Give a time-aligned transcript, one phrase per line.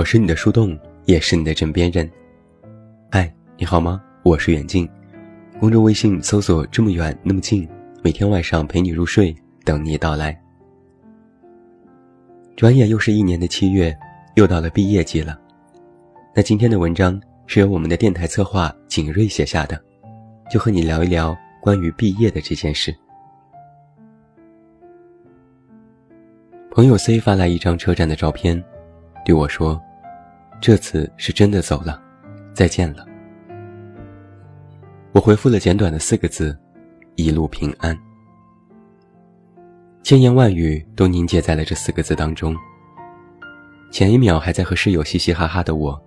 [0.00, 0.74] 我是你的树洞，
[1.04, 2.10] 也是你的枕边人。
[3.12, 4.02] 嗨，你好吗？
[4.22, 4.88] 我是远近，
[5.58, 7.68] 公众微信搜索“这么远那么近”，
[8.02, 10.34] 每天晚上陪你入睡，等你到来。
[12.56, 13.94] 转眼又是一年的七月，
[14.36, 15.38] 又到了毕业季了。
[16.34, 19.78] 那今天的文章是由我们的电台策划景睿写下的，
[20.50, 22.90] 就和你聊一聊关于毕业的这件事。
[26.70, 28.64] 朋友 C 发来一张车站的照片，
[29.26, 29.78] 对我说
[30.60, 32.00] ：“这次是真的走了，
[32.52, 33.06] 再见了。”
[35.12, 36.56] 我回复了简短的四个字
[37.16, 37.98] ：“一路平安。”
[40.02, 42.54] 千言万语都凝结在了这四个字当中。
[43.90, 46.00] 前一秒还在和室友嘻嘻哈哈的我，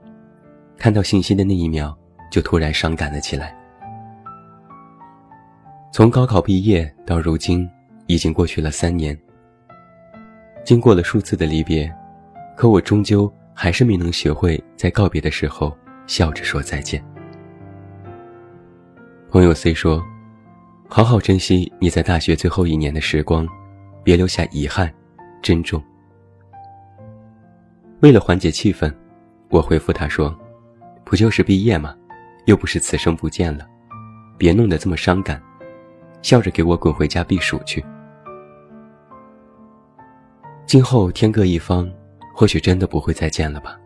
[0.77, 1.97] 看到信息的那一秒
[2.31, 3.55] 就突然伤感了起来。
[5.91, 7.69] 从高考毕业到如今，
[8.07, 9.17] 已经过去了三年。
[10.63, 11.93] 经过了数次的离别，
[12.55, 17.03] 可我终究还是没能学会在告别的时候笑着说再见。
[19.29, 20.03] 朋友 C 说
[20.87, 23.47] ：“好好珍惜你在大学最后一年的时光，
[24.03, 24.93] 别留下遗憾，
[25.41, 25.83] 珍重。”
[28.01, 28.93] 为了缓解气氛，
[29.49, 30.37] 我回复他说
[31.05, 31.95] ：“不就是毕业吗？
[32.45, 33.65] 又不是此生不见了，
[34.37, 35.41] 别弄得这么伤感，
[36.21, 37.83] 笑着给我滚回家避暑去。”
[40.67, 41.89] 今后天各一方，
[42.33, 43.79] 或许真的不会再见了吧。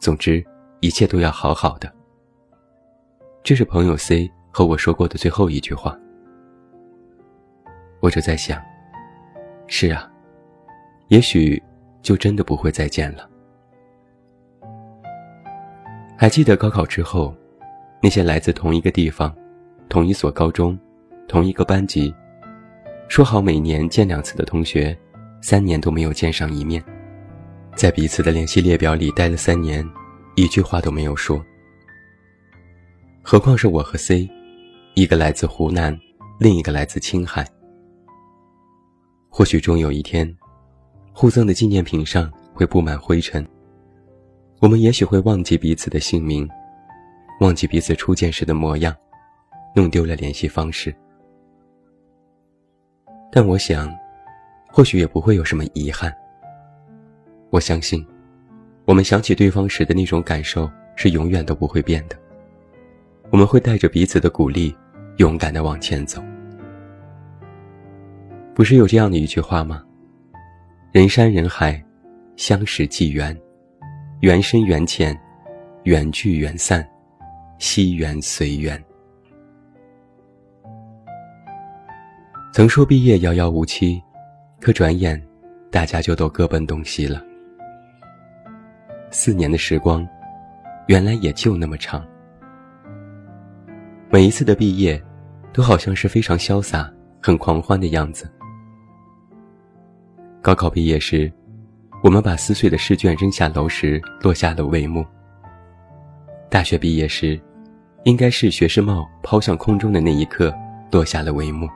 [0.00, 0.44] 总之，
[0.80, 1.92] 一切都要好好的。
[3.42, 5.96] 这是朋友 C 和我说过的最后一句话。
[8.00, 8.60] 我就在想，
[9.66, 10.10] 是啊，
[11.08, 11.62] 也许
[12.02, 13.28] 就真的不会再见了。
[16.16, 17.34] 还记得高考之后，
[18.02, 19.34] 那些来自同一个地方、
[19.88, 20.78] 同一所高中、
[21.28, 22.14] 同一个班级，
[23.08, 24.96] 说好每年见两次的同学。
[25.40, 26.82] 三年都没有见上一面，
[27.76, 29.86] 在彼此的联系列表里待了三年，
[30.36, 31.44] 一句话都没有说。
[33.22, 34.28] 何况是我和 C，
[34.94, 35.98] 一个来自湖南，
[36.38, 37.46] 另一个来自青海。
[39.28, 40.32] 或许终有一天，
[41.12, 43.46] 互赠的纪念品上会布满灰尘，
[44.60, 46.48] 我们也许会忘记彼此的姓名，
[47.40, 48.94] 忘记彼此初见时的模样，
[49.74, 50.94] 弄丢了联系方式。
[53.32, 53.92] 但我想。
[54.76, 56.12] 或许也不会有什么遗憾。
[57.54, 58.04] 我相信，
[58.84, 62.18] 我们想起对方时的那种感受是永远都不会变的。
[63.30, 64.76] 我们会带着彼此的鼓励，
[65.18, 66.20] 勇敢的往前走。
[68.56, 69.84] 不是有这样的一句话吗？
[70.90, 71.80] 人山人海，
[72.34, 73.40] 相识即缘，
[74.18, 75.16] 缘深缘浅，
[75.84, 76.84] 缘聚缘散，
[77.60, 78.84] 惜缘随缘。
[82.52, 84.02] 曾说毕业遥遥无期。
[84.60, 85.22] 可转眼，
[85.70, 87.22] 大家就都各奔东西了。
[89.16, 90.04] 四年的时光，
[90.88, 92.04] 原来也就那么长。
[94.10, 95.00] 每一次的毕业，
[95.52, 96.92] 都好像是非常潇洒、
[97.22, 98.28] 很狂欢的样子。
[100.42, 101.32] 高考毕业时，
[102.02, 105.06] 我们把撕碎的试卷扔下楼时，落下了帷幕。
[106.50, 107.40] 大学毕业时，
[108.02, 110.52] 应该是学士帽抛向空中的那一刻，
[110.90, 111.68] 落下了帷幕。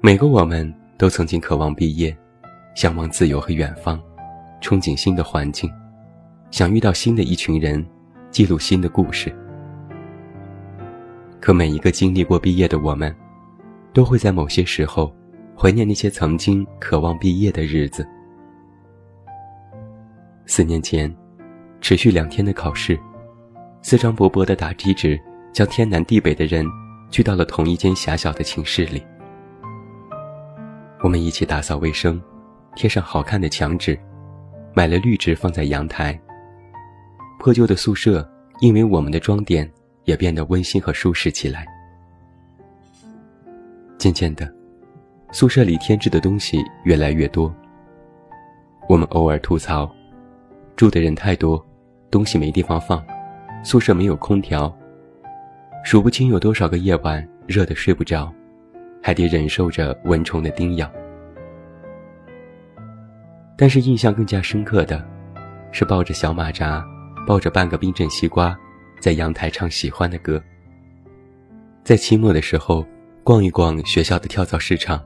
[0.00, 2.16] 每个我们都曾经渴望毕业，
[2.74, 4.02] 向往自由和远方，
[4.60, 5.70] 憧憬新的环境，
[6.50, 7.84] 想遇到新的一群人，
[8.30, 9.34] 记录新的故事。
[11.40, 13.14] 可每一个经历过毕业的我们，
[13.92, 15.14] 都会在某些时候，
[15.56, 18.06] 怀念那些曾经渴望毕业的日子。
[20.44, 21.14] 四年前，
[21.80, 22.98] 持续两天的考试，
[23.80, 25.18] 四张薄薄的答题纸，
[25.52, 26.66] 将天南地北的人
[27.10, 29.02] 聚到了同一间狭小的寝室里。
[31.02, 32.20] 我们一起打扫卫生，
[32.76, 33.98] 贴上好看的墙纸，
[34.74, 36.18] 买了绿植放在阳台。
[37.38, 38.28] 破旧的宿舍
[38.60, 39.70] 因为我们的装点，
[40.04, 41.66] 也变得温馨和舒适起来。
[43.98, 44.52] 渐渐的，
[45.32, 47.54] 宿舍里添置的东西越来越多。
[48.88, 49.90] 我们偶尔吐槽，
[50.76, 51.64] 住的人太多，
[52.10, 53.04] 东西没地方放，
[53.62, 54.74] 宿舍没有空调。
[55.84, 58.32] 数不清有多少个夜晚热得睡不着。
[59.02, 60.86] 还得忍受着蚊虫的叮咬，
[63.60, 65.06] 但是印象更加深刻的，
[65.70, 66.82] 是抱着小马扎，
[67.26, 68.58] 抱着半个冰镇西瓜，
[69.02, 70.42] 在阳台唱喜欢的歌。
[71.84, 72.82] 在期末的时候，
[73.22, 75.04] 逛一逛学校的跳蚤市场，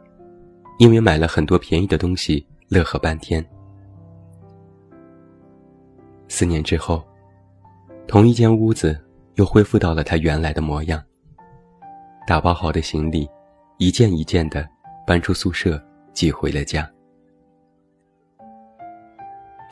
[0.79, 3.45] 因为买了很多便宜的东西，乐呵半天。
[6.29, 7.05] 四年之后，
[8.07, 8.97] 同一间屋子
[9.35, 11.03] 又恢复到了它原来的模样，
[12.25, 13.29] 打包好的行李。
[13.79, 14.65] 一件一件的
[15.05, 16.89] 搬出宿舍，寄回了家。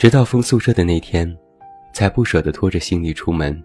[0.03, 1.33] 直到封宿舍的那天，
[1.93, 3.63] 才不舍得拖着行李出门。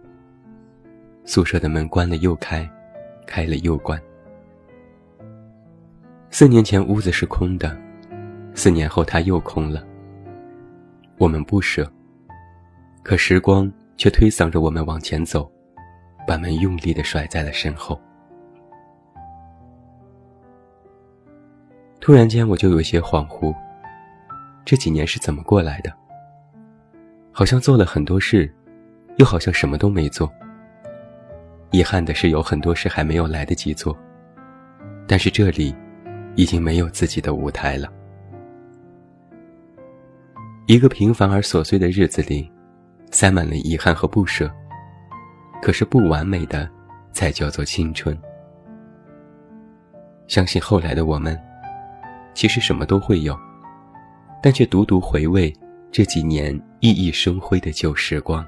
[1.25, 2.69] 宿舍的门关了又开，
[3.25, 3.99] 开了又关。
[6.29, 7.75] 四年前屋子是空的，
[8.53, 9.83] 四年后它又空了。
[11.17, 11.91] 我们不舍，
[13.01, 15.51] 可时光却推搡着我们往前走，
[16.27, 17.99] 把门用力地甩在了身后。
[21.99, 23.51] 突然间，我就有些恍惚，
[24.63, 25.91] 这几年是怎么过来的？
[27.37, 28.51] 好像做了很多事，
[29.17, 30.27] 又好像什么都没做。
[31.69, 33.95] 遗憾的是，有很多事还没有来得及做，
[35.07, 35.75] 但是这里
[36.35, 37.93] 已经没有自己的舞台了。
[40.65, 42.51] 一个平凡而琐碎的日子里，
[43.11, 44.51] 塞满了遗憾和不舍。
[45.61, 46.67] 可是不完美的，
[47.11, 48.17] 才叫做青春。
[50.25, 51.39] 相信后来的我们，
[52.33, 53.39] 其实什么都会有，
[54.41, 55.53] 但却独独回味
[55.97, 58.45] 这几年熠熠生辉的旧时光。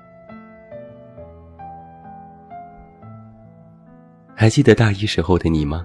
[4.35, 5.83] 还记得大一时候的你吗？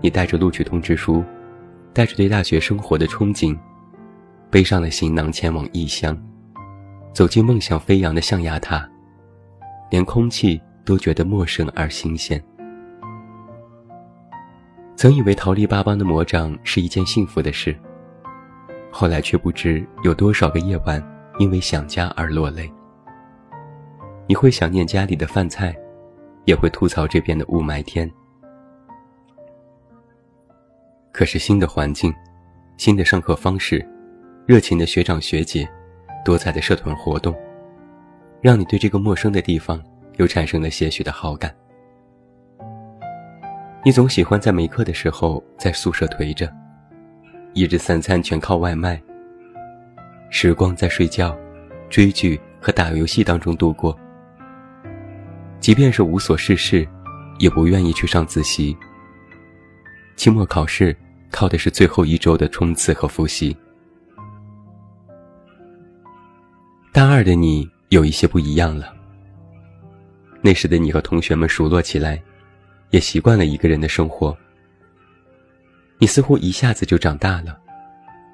[0.00, 1.22] 你带着录取通知书，
[1.92, 3.56] 带着对大学生活的憧憬，
[4.50, 6.20] 背上了行囊前往异乡，
[7.14, 8.84] 走进梦想飞扬的象牙塔，
[9.92, 12.42] 连空气都觉得陌生而新鲜。
[14.96, 17.78] 曾以为逃离巴邦的魔掌是一件幸福的事，
[18.92, 21.02] 后来却不知有多少个夜晚
[21.38, 22.72] 因为想家而落泪。
[24.28, 25.74] 你会想念家里的饭菜。
[26.44, 28.10] 也会吐槽这边的雾霾天。
[31.12, 32.12] 可是新的环境、
[32.76, 33.86] 新的上课方式、
[34.44, 35.68] 热情的学长学姐、
[36.24, 37.32] 多彩的社团活动，
[38.40, 39.80] 让你对这个陌生的地方
[40.16, 41.54] 又产生了些许的好感。
[43.84, 46.52] 你总喜欢在没课的时候在宿舍颓着，
[47.54, 49.00] 一日三餐全靠外卖。
[50.30, 51.36] 时光在睡觉、
[51.90, 53.98] 追剧和打游戏当中度过。
[55.60, 56.88] 即便是无所事事，
[57.38, 58.76] 也不愿意去上自习。
[60.16, 60.96] 期末考试
[61.30, 63.56] 靠的是最后一周的冲刺和复习。
[66.92, 68.94] 大二的你有一些不一样了。
[70.40, 72.20] 那时的你和同学们熟络起来，
[72.90, 74.36] 也习惯了一个人的生活。
[76.02, 77.56] 你似乎一下子就长大了，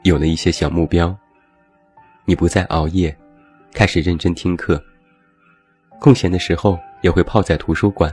[0.03, 1.15] 有了一些小目标。
[2.25, 3.15] 你不再熬夜，
[3.75, 4.83] 开始认真听课。
[6.01, 6.79] 空闲的时候。
[7.01, 8.13] 也会泡在图书馆。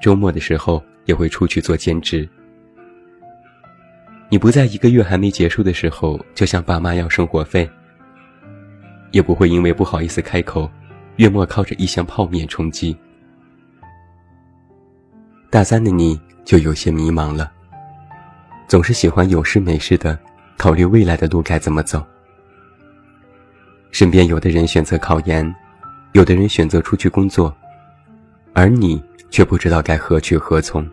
[0.00, 2.28] 周末的时候也会出去做兼职。
[4.28, 7.70] 你不在一个月还没结束的时候就向爸妈要生活费，
[9.12, 10.68] 也不会因为不好意思开口，
[11.18, 12.96] 月末靠着一箱泡面充饥。
[15.48, 17.52] 大三的你就有些迷茫了，
[18.72, 20.18] 总是喜欢有事没事的
[20.56, 22.02] 考虑未来的路该怎么走。
[23.90, 25.54] 身边有的人选择考研。
[26.12, 27.54] 有的人选择出去工作，
[28.54, 30.88] 而你却不知道该何去何从。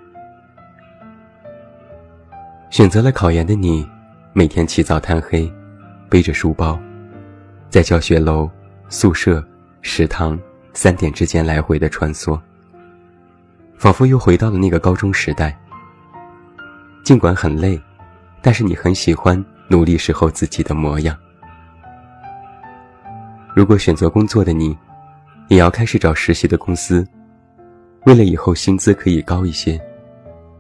[2.70, 3.88] 选择了考研的你，
[4.34, 5.50] 每天起早贪黑，
[6.10, 6.78] 背着书包，
[7.70, 8.50] 在教学楼、
[8.90, 9.42] 宿舍、
[9.82, 10.38] 食堂
[10.74, 12.38] 三点之间来回的穿梭，
[13.78, 15.58] 仿佛又回到了那个高中时代。
[17.10, 17.82] 尽管很累，
[18.40, 21.18] 但是你很喜欢努力时候自己的模样。
[23.56, 24.78] 如果选择工作的你，
[25.48, 27.04] 也要开始找实习的公司，
[28.06, 29.82] 为了以后薪资可以高一些，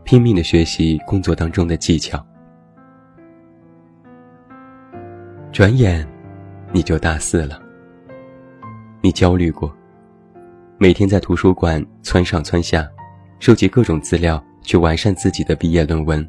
[0.03, 2.20] 拼命的学习工作当中的技巧。
[5.51, 6.03] 转眼，
[6.72, 7.62] 你就大四了。
[9.01, 9.72] 你焦虑过，
[10.79, 12.89] 每天在图书馆窜上窜下，
[13.38, 16.27] 收集各种资料去完善自己的毕业论文，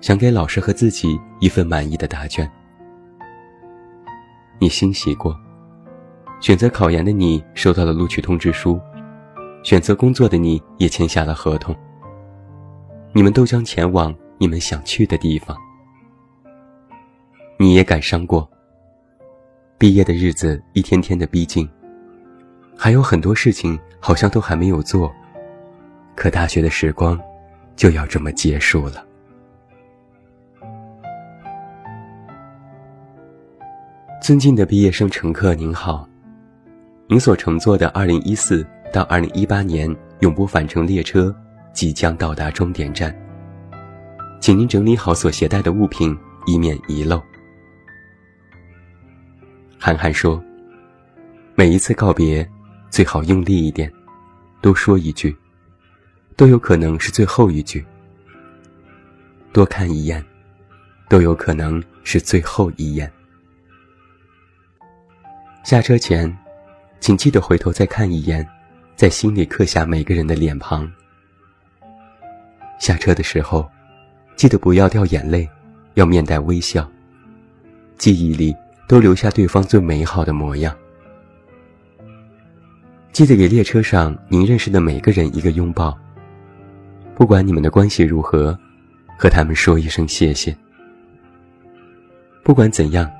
[0.00, 2.50] 想给老师和自己一份满意的答卷。
[4.58, 5.36] 你欣喜过。
[6.38, 8.78] 选择考研的你收到了录取通知书，
[9.62, 11.74] 选择工作的你也签下了合同。
[13.12, 15.56] 你们都将前往你们想去的地方。
[17.58, 18.46] 你也感伤过。
[19.78, 21.66] 毕业的日子一天天的逼近，
[22.76, 25.10] 还有很多事情好像都还没有做，
[26.14, 27.18] 可大学的时光
[27.76, 29.02] 就要这么结束了。
[34.26, 36.04] 尊敬的毕业生乘客，您好。
[37.06, 41.32] 您所乘坐的2014到2018年永不返程列车
[41.72, 43.16] 即将到达终点站，
[44.40, 47.22] 请您整理好所携带的物品，以免遗漏。
[49.78, 50.42] 韩寒说
[51.54, 52.44] ：“每一次告别，
[52.90, 53.88] 最好用力一点，
[54.60, 55.36] 多说一句，
[56.34, 57.80] 都有可能是最后一句；
[59.52, 60.20] 多看一眼，
[61.08, 63.08] 都有可能是最后一眼。”
[65.66, 66.32] 下车前，
[67.00, 68.48] 请记得回头再看一眼，
[68.94, 70.88] 在心里刻下每个人的脸庞。
[72.78, 73.68] 下车的时候，
[74.36, 75.48] 记得不要掉眼泪，
[75.94, 76.88] 要面带微笑。
[77.98, 78.54] 记忆里
[78.86, 80.72] 都留下对方最美好的模样。
[83.10, 85.98] 记得给列车上您认识的每个人一个拥抱。
[87.12, 88.56] 不管你们的关系如何，
[89.18, 90.56] 和他们说一声谢谢。
[92.44, 93.10] 不管怎样，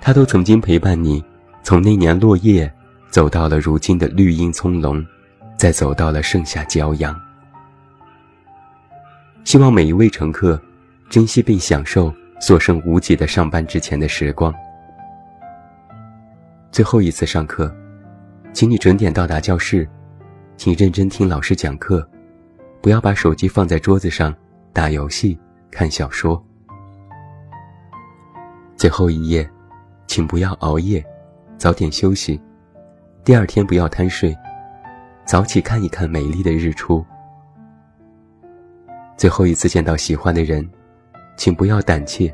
[0.00, 1.22] 他都曾经陪伴你，
[1.68, 2.72] 从那年落叶，
[3.10, 5.06] 走到了如今的绿荫葱茏，
[5.54, 7.14] 再走到了盛夏骄阳。
[9.44, 10.58] 希望每一位乘客，
[11.10, 12.10] 珍惜并享受
[12.40, 14.50] 所剩无几的上班之前的时光。
[16.72, 17.70] 最后一次上课。
[18.54, 19.86] 请你准点到达教室，
[20.56, 22.08] 请认真听老师讲课，
[22.80, 24.34] 不要把手机放在桌子上
[24.72, 25.38] 打游戏、
[25.70, 26.42] 看小说。
[28.74, 29.46] 最后一夜，
[30.06, 31.04] 请不要熬夜，
[31.58, 32.40] 早点休息，
[33.24, 34.34] 第二天不要贪睡，
[35.24, 37.04] 早起看一看美丽的日出。
[39.16, 40.66] 最后一次见到喜欢的人，
[41.36, 42.32] 请不要胆怯，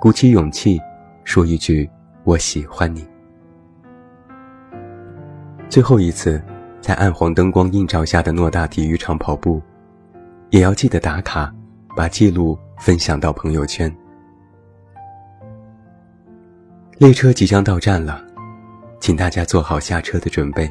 [0.00, 0.80] 鼓起勇气
[1.22, 1.88] 说一句
[2.24, 3.06] “我喜欢你”。
[5.68, 6.42] 最后一次，
[6.80, 9.60] 在暗黄灯光映照下的诺大体育场跑步，
[10.48, 11.54] 也要记得打卡，
[11.94, 13.94] 把记录分享到朋友圈。
[16.96, 18.24] 列车即将到站了，
[19.00, 20.70] 请大家做好下车的准备。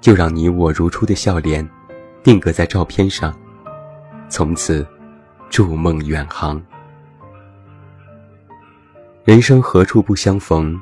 [0.00, 1.68] 就让你我如初的笑脸，
[2.24, 3.32] 定格在照片上，
[4.28, 4.86] 从此，
[5.48, 6.60] 筑梦远航。
[9.24, 10.76] 人生何处不相逢，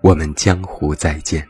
[0.00, 1.46] 我们江湖再见。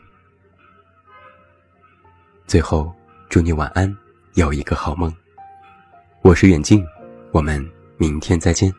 [2.45, 2.93] 最后，
[3.27, 3.91] 祝你晚安，
[4.35, 5.11] 有一个好梦。
[6.21, 6.85] 我是远近，
[7.31, 7.67] 我们
[7.97, 8.71] 明天再见。